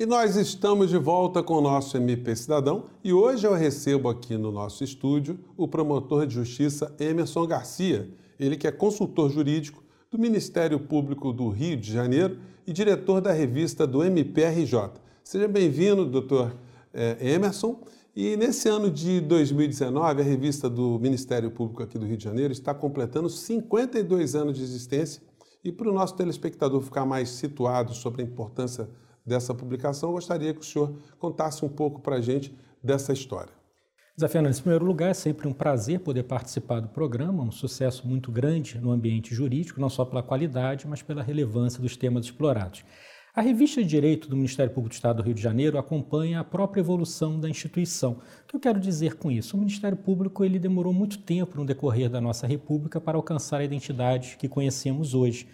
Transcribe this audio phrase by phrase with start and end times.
[0.00, 4.34] E nós estamos de volta com o nosso MP Cidadão e hoje eu recebo aqui
[4.34, 8.08] no nosso estúdio o promotor de justiça Emerson Garcia,
[8.38, 13.30] ele que é consultor jurídico do Ministério Público do Rio de Janeiro e diretor da
[13.30, 14.90] revista do MPRJ.
[15.22, 16.56] Seja bem-vindo, doutor
[16.94, 17.78] eh, Emerson.
[18.16, 22.54] E nesse ano de 2019, a revista do Ministério Público aqui do Rio de Janeiro
[22.54, 25.22] está completando 52 anos de existência.
[25.62, 28.88] E para o nosso telespectador ficar mais situado sobre a importância
[29.24, 33.52] dessa publicação, gostaria que o senhor contasse um pouco para a gente dessa história.
[34.20, 38.06] Zé Fernandes, em primeiro lugar, é sempre um prazer poder participar do programa, um sucesso
[38.06, 42.84] muito grande no ambiente jurídico, não só pela qualidade, mas pela relevância dos temas explorados.
[43.32, 46.44] A revista de Direito do Ministério Público do Estado do Rio de Janeiro acompanha a
[46.44, 48.20] própria evolução da instituição.
[48.42, 49.56] O que eu quero dizer com isso?
[49.56, 53.64] O Ministério Público ele demorou muito tempo no decorrer da nossa República para alcançar a
[53.64, 55.46] identidade que conhecemos hoje.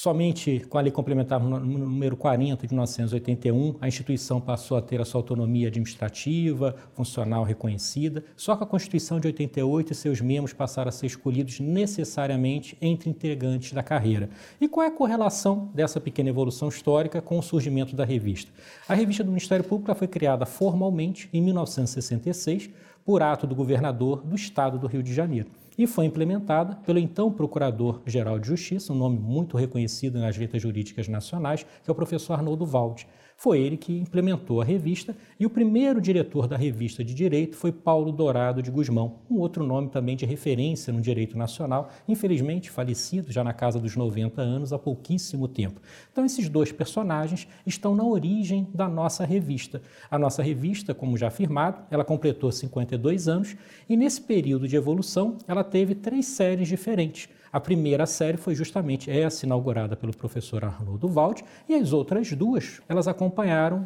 [0.00, 5.04] Somente com a Lei Complementar número 40 de 1981, a instituição passou a ter a
[5.04, 8.22] sua autonomia administrativa, funcional reconhecida.
[8.36, 13.72] Só com a Constituição de 88 seus membros passaram a ser escolhidos necessariamente entre integrantes
[13.72, 14.30] da carreira.
[14.60, 18.52] E qual é a correlação dessa pequena evolução histórica com o surgimento da revista?
[18.88, 22.70] A revista do Ministério Público foi criada formalmente em 1966
[23.04, 27.30] por ato do governador do estado do Rio de Janeiro e foi implementada pelo então
[27.30, 32.32] Procurador-Geral de Justiça, um nome muito reconhecido nas letras jurídicas nacionais, que é o professor
[32.32, 33.06] Arnoldo Valde.
[33.40, 37.70] Foi ele que implementou a revista e o primeiro diretor da revista de direito foi
[37.70, 43.30] Paulo Dourado de Guzmão, um outro nome também de referência no direito nacional, infelizmente falecido
[43.30, 45.80] já na casa dos 90 anos há pouquíssimo tempo.
[46.10, 49.80] Então esses dois personagens estão na origem da nossa revista.
[50.10, 53.56] A nossa revista, como já afirmado, ela completou 52 anos
[53.88, 57.28] e nesse período de evolução ela teve três séries diferentes.
[57.50, 62.82] A primeira série foi justamente essa, inaugurada pelo professor Arnoldo Valde, e as outras duas,
[62.88, 63.27] elas acompanharam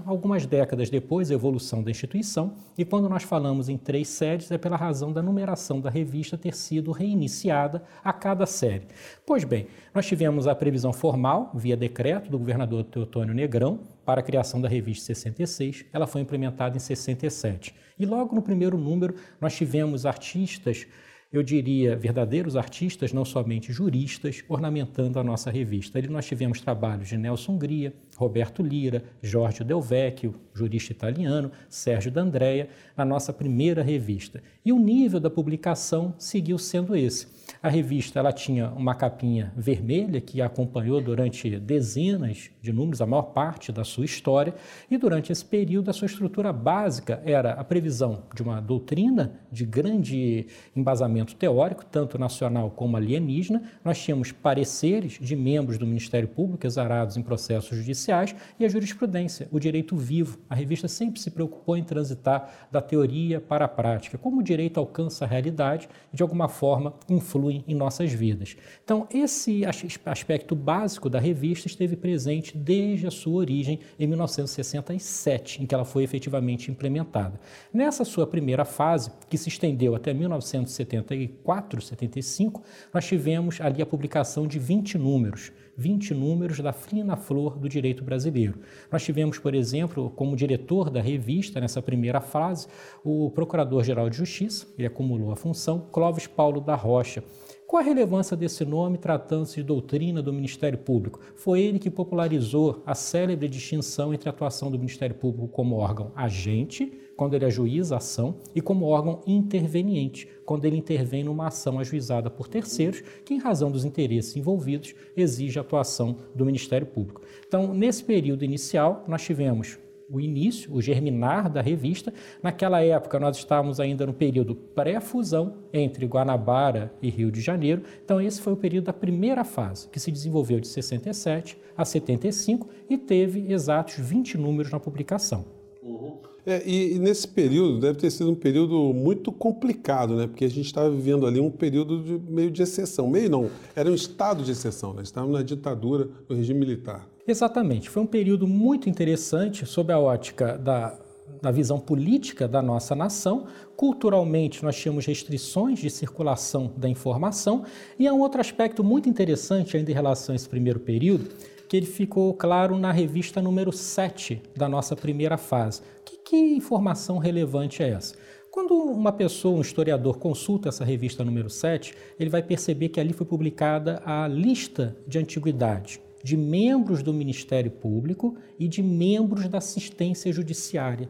[0.04, 4.58] algumas décadas depois a evolução da instituição, e quando nós falamos em três séries é
[4.58, 8.86] pela razão da numeração da revista ter sido reiniciada a cada série.
[9.26, 14.24] Pois bem, nós tivemos a previsão formal, via decreto do governador Teotônio Negrão, para a
[14.24, 17.74] criação da revista 66, ela foi implementada em 67.
[17.98, 20.86] E logo no primeiro número, nós tivemos artistas
[21.32, 25.98] eu diria, verdadeiros artistas, não somente juristas, ornamentando a nossa revista.
[25.98, 32.10] Ali nós tivemos trabalhos de Nelson Gria, Roberto Lira, Jorge Del Vecchio, jurista italiano, Sérgio
[32.12, 34.42] D'Andrea, na nossa primeira revista.
[34.62, 37.26] E o nível da publicação seguiu sendo esse.
[37.60, 43.06] A revista ela tinha uma capinha vermelha que a acompanhou durante dezenas de números, a
[43.06, 44.54] maior parte da sua história,
[44.90, 49.64] e durante esse período a sua estrutura básica era a previsão de uma doutrina de
[49.64, 50.46] grande
[50.76, 53.62] embasamento teórico, tanto nacional como alienígena.
[53.84, 59.48] Nós tínhamos pareceres de membros do Ministério Público exarados em processos judiciais e a jurisprudência,
[59.50, 60.38] o direito vivo.
[60.48, 64.78] A revista sempre se preocupou em transitar da teoria para a prática, como o direito
[64.78, 68.56] alcança a realidade e de alguma forma influi em nossas vidas.
[68.84, 69.62] Então, esse
[70.04, 75.84] aspecto básico da revista esteve presente desde a sua origem em 1967, em que ela
[75.84, 77.40] foi efetivamente implementada.
[77.72, 84.46] Nessa sua primeira fase, que se estendeu até 1974, 75, nós tivemos ali a publicação
[84.46, 85.52] de 20 números.
[85.82, 88.60] 20 números da fina flor do direito brasileiro.
[88.90, 92.68] Nós tivemos, por exemplo, como diretor da revista, nessa primeira fase,
[93.02, 97.24] o Procurador-Geral de Justiça, ele acumulou a função, Clóvis Paulo da Rocha.
[97.66, 101.18] Qual a relevância desse nome tratando-se de doutrina do Ministério Público?
[101.34, 106.12] Foi ele que popularizou a célebre distinção entre a atuação do Ministério Público como órgão
[106.14, 111.78] agente, quando ele ajuiza a ação, e como órgão interveniente, quando ele intervém numa ação
[111.78, 117.22] ajuizada por terceiros, que, em razão dos interesses envolvidos, exige a atuação do Ministério Público.
[117.46, 119.78] Então, nesse período inicial, nós tivemos
[120.10, 122.12] o início, o germinar da revista.
[122.42, 127.84] Naquela época, nós estávamos ainda no período pré-fusão entre Guanabara e Rio de Janeiro.
[128.04, 132.68] Então, esse foi o período da primeira fase, que se desenvolveu de 67 a 75
[132.90, 135.44] e teve exatos 20 números na publicação.
[135.80, 136.31] Uhum.
[136.44, 140.26] É, e, e, nesse período deve ter sido um período muito complicado, né?
[140.26, 143.08] Porque a gente estava vivendo ali um período de, meio de exceção.
[143.08, 145.02] Meio não, era um estado de exceção, né?
[145.02, 147.08] Estávamos na ditadura, no regime militar.
[147.26, 147.88] Exatamente.
[147.88, 150.98] Foi um período muito interessante sob a ótica da,
[151.40, 153.46] da visão política da nossa nação.
[153.76, 157.64] Culturalmente, nós tínhamos restrições de circulação da informação.
[157.96, 161.28] E há um outro aspecto muito interessante ainda em relação a esse primeiro período,
[161.72, 165.80] que ele ficou claro na revista número 7 da nossa primeira fase.
[166.04, 168.14] Que, que informação relevante é essa?
[168.50, 173.14] Quando uma pessoa, um historiador, consulta essa revista número 7, ele vai perceber que ali
[173.14, 179.56] foi publicada a lista de antiguidade de membros do Ministério Público e de membros da
[179.56, 181.08] assistência judiciária.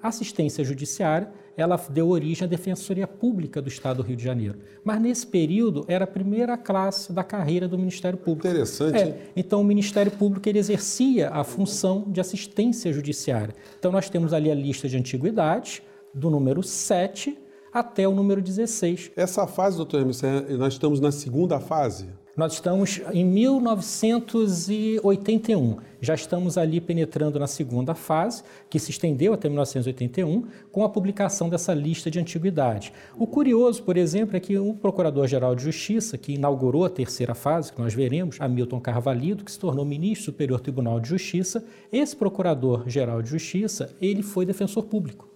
[0.00, 4.58] Assistência judiciária ela deu origem à Defensoria Pública do Estado do Rio de Janeiro.
[4.84, 8.46] Mas nesse período era a primeira classe da carreira do Ministério Público.
[8.46, 8.98] Interessante.
[8.98, 13.54] É, então o Ministério Público ele exercia a função de assistência judiciária.
[13.78, 15.82] Então nós temos ali a lista de antiguidades,
[16.14, 17.38] do número 7
[17.72, 19.12] até o número 16.
[19.14, 20.20] Essa fase, doutor Hermes,
[20.58, 22.08] nós estamos na segunda fase?
[22.40, 25.76] Nós estamos em 1981.
[26.00, 31.50] Já estamos ali penetrando na segunda fase, que se estendeu até 1981, com a publicação
[31.50, 32.94] dessa lista de antiguidade.
[33.18, 37.74] O curioso, por exemplo, é que o Procurador-Geral de Justiça, que inaugurou a terceira fase,
[37.74, 42.16] que nós veremos, Hamilton Carvalho, que se tornou ministro do Superior Tribunal de Justiça, esse
[42.16, 45.29] Procurador-Geral de Justiça, ele foi defensor público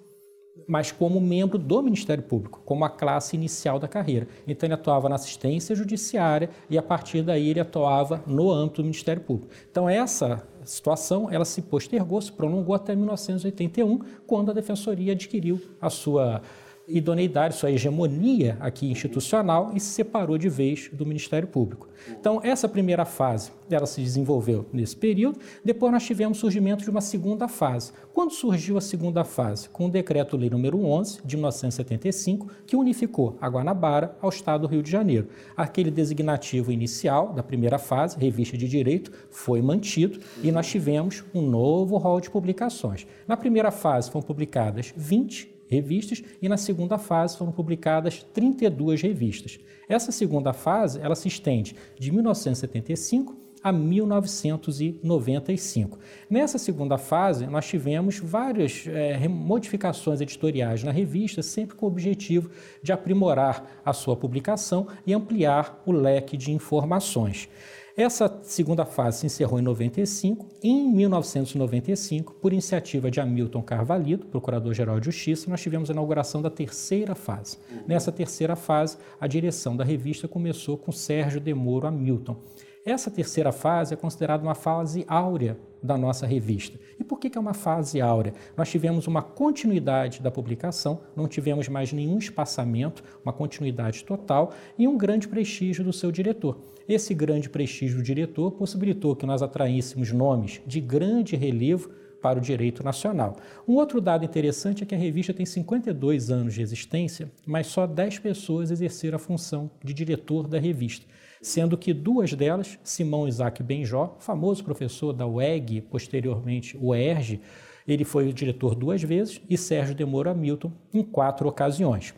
[0.66, 4.26] mas como membro do Ministério Público, como a classe inicial da carreira.
[4.46, 8.84] Então ele atuava na assistência judiciária e a partir daí ele atuava no âmbito do
[8.84, 9.52] Ministério Público.
[9.70, 15.90] Então essa situação ela se postergou, se prolongou até 1981, quando a Defensoria adquiriu a
[15.90, 16.40] sua
[16.86, 21.88] idoneidade, sua hegemonia aqui institucional e se separou de vez do Ministério Público.
[22.08, 25.38] Então, essa primeira fase, ela se desenvolveu nesse período.
[25.64, 27.92] Depois nós tivemos o surgimento de uma segunda fase.
[28.12, 29.68] Quando surgiu a segunda fase?
[29.70, 34.82] Com o Decreto-Lei número 11, de 1975, que unificou a Guanabara ao Estado do Rio
[34.82, 35.28] de Janeiro.
[35.56, 41.40] Aquele designativo inicial da primeira fase, revista de direito, foi mantido e nós tivemos um
[41.40, 43.06] novo rol de publicações.
[43.26, 49.58] Na primeira fase foram publicadas 20 revistas e na segunda fase foram publicadas 32 revistas.
[49.88, 55.98] Essa segunda fase ela se estende de 1975 a 1995.
[56.28, 62.50] Nessa segunda fase, nós tivemos várias é, modificações editoriais na revista, sempre com o objetivo
[62.82, 67.48] de aprimorar a sua publicação e ampliar o leque de informações.
[67.96, 70.48] Essa segunda fase se encerrou em 95.
[70.60, 76.50] Em 1995, por iniciativa de Hamilton Carvalho, Procurador-Geral de Justiça, nós tivemos a inauguração da
[76.50, 77.56] terceira fase.
[77.86, 82.36] Nessa terceira fase, a direção da revista começou com Sérgio Demoro Hamilton.
[82.86, 86.78] Essa terceira fase é considerada uma fase áurea da nossa revista.
[87.00, 88.34] E por que é uma fase áurea?
[88.54, 94.86] Nós tivemos uma continuidade da publicação, não tivemos mais nenhum espaçamento, uma continuidade total e
[94.86, 96.58] um grande prestígio do seu diretor.
[96.86, 101.88] Esse grande prestígio do diretor possibilitou que nós atraíssemos nomes de grande relevo
[102.24, 103.36] para o direito nacional.
[103.68, 107.86] Um outro dado interessante é que a revista tem 52 anos de existência, mas só
[107.86, 111.04] 10 pessoas exerceram a função de diretor da revista
[111.42, 117.38] sendo que duas delas, Simão Isaac Benjó, famoso professor da UEG, posteriormente UERJ,
[117.86, 122.14] ele foi o diretor duas vezes, e Sérgio Demoro Hamilton em quatro ocasiões.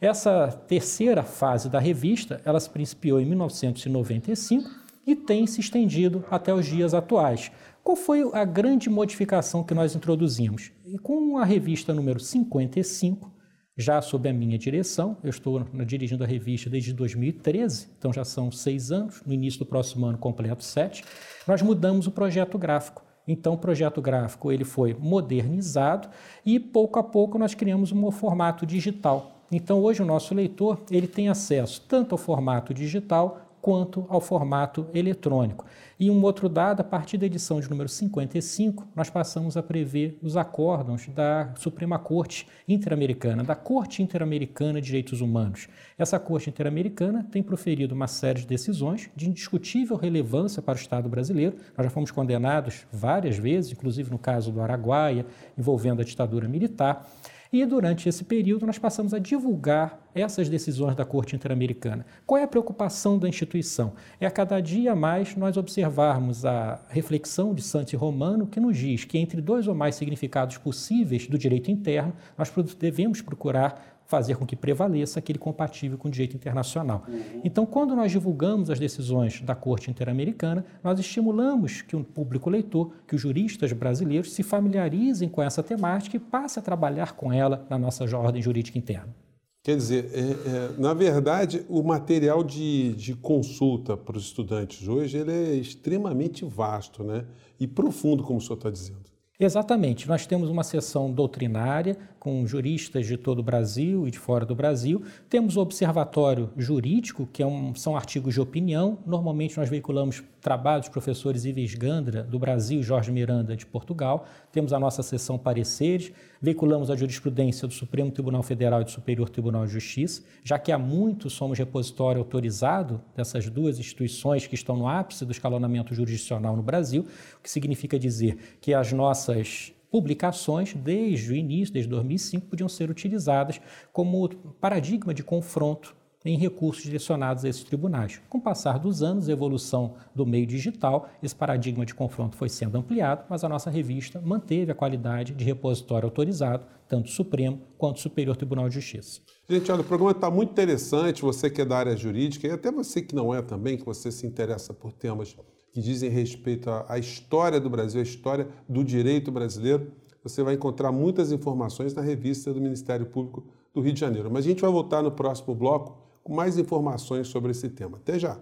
[0.00, 6.52] Essa terceira fase da revista, ela se principiou em 1995 e tem se estendido até
[6.52, 7.50] os dias atuais.
[7.82, 10.70] Qual foi a grande modificação que nós introduzimos?
[10.84, 13.32] E com a revista número 55,
[13.76, 15.16] já sob a minha direção.
[15.24, 19.22] Eu estou dirigindo a revista desde 2013, então já são seis anos.
[19.24, 21.02] No início do próximo ano completo sete.
[21.46, 23.02] Nós mudamos o projeto gráfico.
[23.26, 26.08] Então, o projeto gráfico ele foi modernizado
[26.44, 29.44] e pouco a pouco nós criamos um formato digital.
[29.52, 34.86] Então, hoje o nosso leitor ele tem acesso tanto ao formato digital quanto ao formato
[34.94, 35.64] eletrônico.
[35.98, 40.18] E um outro dado, a partir da edição de número 55, nós passamos a prever
[40.22, 45.68] os acórdãos da Suprema Corte Interamericana, da Corte Interamericana de Direitos Humanos.
[45.98, 51.06] Essa Corte Interamericana tem proferido uma série de decisões de indiscutível relevância para o Estado
[51.06, 51.56] brasileiro.
[51.76, 55.26] Nós já fomos condenados várias vezes, inclusive no caso do Araguaia,
[55.58, 57.06] envolvendo a ditadura militar.
[57.52, 62.06] E durante esse período nós passamos a divulgar essas decisões da Corte Interamericana.
[62.24, 63.92] Qual é a preocupação da instituição?
[64.20, 69.04] É a cada dia mais nós observarmos a reflexão de Santi Romano, que nos diz
[69.04, 74.44] que entre dois ou mais significados possíveis do direito interno, nós devemos procurar fazer com
[74.44, 77.04] que prevaleça aquele compatível com o direito internacional.
[77.06, 77.40] Uhum.
[77.44, 82.92] Então, quando nós divulgamos as decisões da Corte Interamericana, nós estimulamos que o público leitor,
[83.06, 87.64] que os juristas brasileiros se familiarizem com essa temática e passem a trabalhar com ela
[87.70, 89.14] na nossa ordem jurídica interna.
[89.62, 95.18] Quer dizer, é, é, na verdade, o material de, de consulta para os estudantes hoje
[95.18, 97.24] ele é extremamente vasto né?
[97.60, 99.09] e profundo, como o senhor está dizendo.
[99.42, 100.06] Exatamente.
[100.06, 104.54] Nós temos uma sessão doutrinária com juristas de todo o Brasil e de fora do
[104.54, 105.02] Brasil.
[105.30, 108.98] Temos o Observatório Jurídico, que é um, são artigos de opinião.
[109.06, 114.26] Normalmente nós veiculamos trabalhos dos professores Ives Gandra, do Brasil, e Jorge Miranda, de Portugal.
[114.52, 116.12] Temos a nossa sessão Pareceres.
[116.42, 120.72] Veiculamos a jurisprudência do Supremo Tribunal Federal e do Superior Tribunal de Justiça, já que
[120.72, 126.56] há muito somos repositório autorizado dessas duas instituições que estão no ápice do escalonamento jurisdicional
[126.56, 127.04] no Brasil,
[127.38, 132.88] o que significa dizer que as nossas publicações, desde o início, desde 2005, podiam ser
[132.88, 133.60] utilizadas
[133.92, 134.26] como
[134.58, 138.20] paradigma de confronto em recursos direcionados a esses tribunais.
[138.28, 142.48] Com o passar dos anos, a evolução do meio digital, esse paradigma de confronto foi
[142.48, 148.00] sendo ampliado, mas a nossa revista manteve a qualidade de repositório autorizado, tanto Supremo quanto
[148.00, 149.20] Superior Tribunal de Justiça.
[149.48, 152.70] Gente, olha, o programa está muito interessante, você que é da área jurídica e até
[152.70, 155.34] você que não é também, que você se interessa por temas
[155.72, 159.92] que dizem respeito à história do Brasil, à história do direito brasileiro.
[160.22, 164.30] Você vai encontrar muitas informações na revista do Ministério Público do Rio de Janeiro.
[164.30, 167.96] Mas a gente vai voltar no próximo bloco com mais informações sobre esse tema.
[167.96, 168.38] Até já!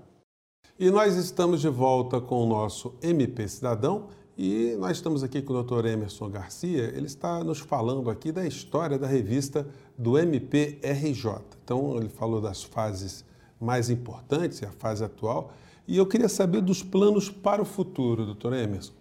[0.79, 5.55] E nós estamos de volta com o nosso MP Cidadão e nós estamos aqui com
[5.55, 5.87] o Dr.
[5.87, 6.93] Emerson Garcia.
[6.95, 9.67] Ele está nos falando aqui da história da revista
[9.97, 11.41] do MPRJ.
[11.65, 13.25] Então, ele falou das fases
[13.59, 15.51] mais importantes, a fase atual,
[15.87, 18.93] e eu queria saber dos planos para o futuro, doutor Emerson.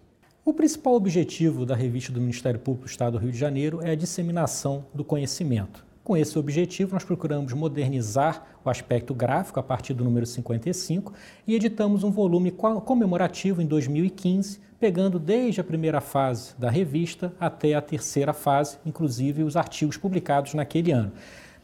[0.46, 3.90] O principal objetivo da revista do Ministério Público do Estado do Rio de Janeiro é
[3.90, 5.86] a disseminação do conhecimento.
[6.08, 11.12] Com esse objetivo, nós procuramos modernizar o aspecto gráfico a partir do número 55
[11.46, 17.74] e editamos um volume comemorativo em 2015, pegando desde a primeira fase da revista até
[17.74, 21.12] a terceira fase, inclusive os artigos publicados naquele ano.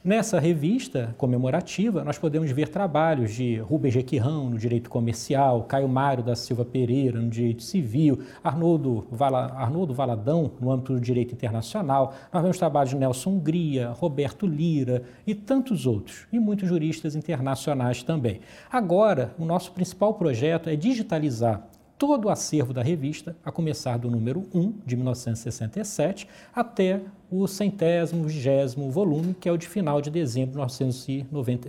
[0.05, 6.23] Nessa revista comemorativa, nós podemos ver trabalhos de Rubens Requirão no direito comercial, Caio Mário
[6.23, 12.43] da Silva Pereira no direito civil, Arnoldo, Arnoldo Valadão no âmbito do direito internacional, nós
[12.43, 18.41] vemos trabalhos de Nelson Hungria, Roberto Lira e tantos outros, e muitos juristas internacionais também.
[18.71, 21.67] Agora, o nosso principal projeto é digitalizar
[22.07, 28.25] todo o acervo da revista, a começar do número 1, de 1967, até o centésimo,
[28.25, 30.61] vigésimo volume, que é o de final de dezembro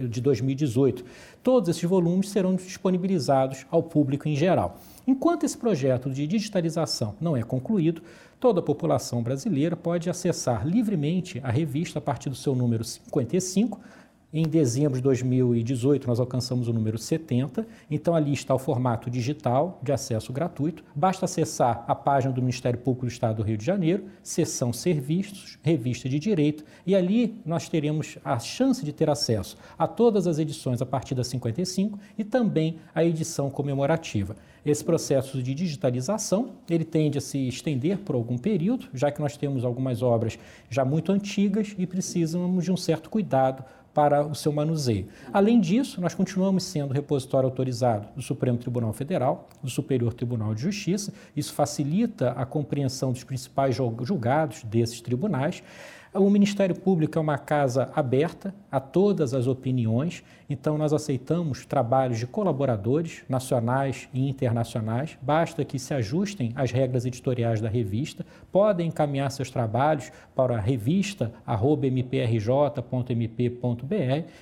[0.10, 1.06] de 2018.
[1.42, 4.78] Todos esses volumes serão disponibilizados ao público em geral.
[5.08, 8.02] Enquanto esse projeto de digitalização não é concluído,
[8.38, 13.80] toda a população brasileira pode acessar livremente a revista a partir do seu número 55,
[14.38, 19.80] em dezembro de 2018, nós alcançamos o número 70, então ali está o formato digital
[19.82, 20.84] de acesso gratuito.
[20.94, 25.58] Basta acessar a página do Ministério Público do Estado do Rio de Janeiro, seção Serviços,
[25.64, 30.38] Revista de Direito, e ali nós teremos a chance de ter acesso a todas as
[30.38, 34.36] edições a partir da 55 e também a edição comemorativa.
[34.66, 39.38] Esse processo de digitalização, ele tende a se estender por algum período, já que nós
[39.38, 40.38] temos algumas obras
[40.70, 43.64] já muito antigas e precisamos de um certo cuidado
[43.96, 45.08] para o seu manuseio.
[45.32, 50.62] Além disso, nós continuamos sendo repositório autorizado do Supremo Tribunal Federal, do Superior Tribunal de
[50.62, 51.14] Justiça.
[51.34, 55.64] Isso facilita a compreensão dos principais julgados desses tribunais.
[56.18, 62.18] O Ministério Público é uma casa aberta a todas as opiniões, então nós aceitamos trabalhos
[62.18, 68.88] de colaboradores nacionais e internacionais, basta que se ajustem às regras editoriais da revista, podem
[68.88, 72.70] encaminhar seus trabalhos para a revista mprj.mp.br.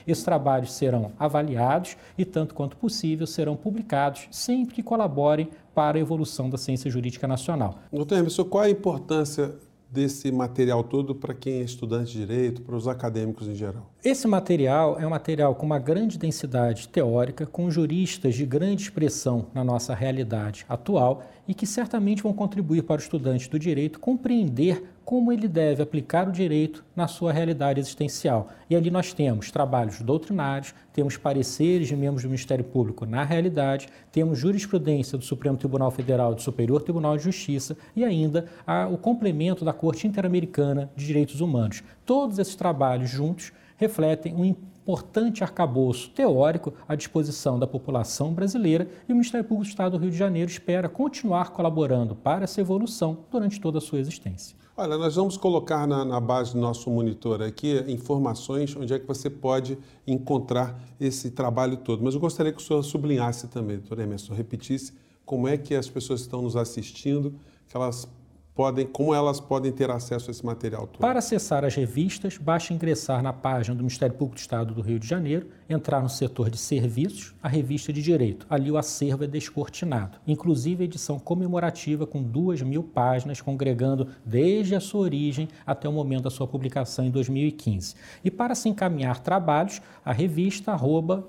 [0.05, 6.01] Esses trabalhos serão avaliados e, tanto quanto possível, serão publicados sempre que colaborem para a
[6.01, 7.79] evolução da ciência jurídica nacional.
[7.91, 9.55] Doutor Emerson, qual a importância
[9.93, 13.91] desse material todo para quem é estudante de direito, para os acadêmicos em geral?
[14.03, 19.45] Esse material é um material com uma grande densidade teórica, com juristas de grande expressão
[19.53, 24.83] na nossa realidade atual e que certamente vão contribuir para o estudante do direito compreender
[25.05, 28.49] como ele deve aplicar o direito na sua realidade existencial.
[28.69, 33.87] E ali nós temos trabalhos doutrinários, temos pareceres de membros do Ministério Público na realidade,
[34.11, 38.45] temos jurisprudência do Supremo Tribunal Federal e do Superior Tribunal de Justiça e ainda
[38.91, 41.83] o complemento da Corte Interamericana de Direitos Humanos.
[42.05, 49.11] Todos esses trabalhos juntos refletem um importante arcabouço teórico à disposição da população brasileira e
[49.11, 53.19] o Ministério Público do Estado do Rio de Janeiro espera continuar colaborando para essa evolução
[53.31, 54.62] durante toda a sua existência.
[54.75, 59.05] Olha, nós vamos colocar na, na, base do nosso monitor aqui informações onde é que
[59.05, 59.77] você pode
[60.07, 62.03] encontrar esse trabalho todo.
[62.03, 64.91] Mas eu gostaria que o senhor sublinhasse também, doutor Emerson, repetisse
[65.23, 67.35] como é que as pessoas estão nos assistindo,
[67.69, 68.07] que elas
[68.55, 70.99] podem, como elas podem ter acesso a esse material todo?
[70.99, 74.99] Para acessar as revistas, basta ingressar na página do Ministério Público do Estado do Rio
[74.99, 78.45] de Janeiro, entrar no setor de serviços, a revista de direito.
[78.49, 84.75] Ali o acervo é descortinado, inclusive a edição comemorativa com duas mil páginas, congregando desde
[84.75, 87.95] a sua origem até o momento da sua publicação em 2015.
[88.23, 90.73] E para se encaminhar trabalhos, a revista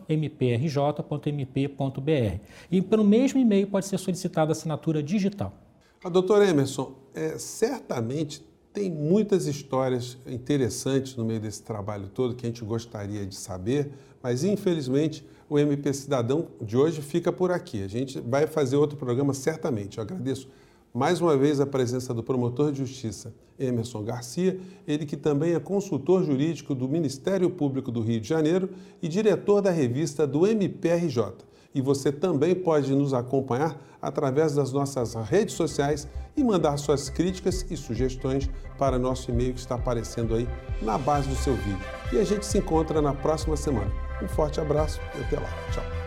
[0.09, 0.45] mprj.mp.br.
[2.71, 5.63] E pelo mesmo e-mail pode ser solicitada assinatura digital.
[6.05, 12.45] A doutora Emerson, é, certamente tem muitas histórias interessantes no meio desse trabalho todo que
[12.45, 13.91] a gente gostaria de saber,
[14.23, 17.83] mas infelizmente o MP Cidadão de hoje fica por aqui.
[17.83, 19.97] A gente vai fazer outro programa certamente.
[19.97, 20.47] Eu agradeço
[20.93, 25.59] mais uma vez a presença do promotor de justiça Emerson Garcia, ele que também é
[25.59, 28.69] consultor jurídico do Ministério Público do Rio de Janeiro
[29.01, 31.33] e diretor da revista do MPRJ
[31.75, 37.66] e você também pode nos acompanhar através das nossas redes sociais e mandar suas críticas
[37.71, 40.49] e sugestões para nosso e-mail que está aparecendo aí
[40.83, 41.85] na base do seu vídeo.
[42.12, 43.90] E a gente se encontra na próxima semana.
[44.23, 45.49] Um forte abraço e até lá.
[45.73, 46.04] Tchau.